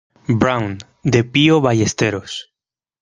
Brown", 0.41 0.71
de 1.13 1.21
Pío 1.31 1.55
Ballesteros. 1.65 2.31